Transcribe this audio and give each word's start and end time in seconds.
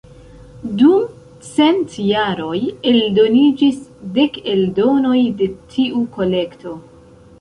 Dum 0.77 1.03
cent 1.49 1.83
jaroj 2.07 2.61
eldoniĝis 2.93 3.79
dek 4.17 4.41
eldonoj 4.55 5.19
de 5.43 5.51
tiu 5.75 6.03
kolekto. 6.17 6.75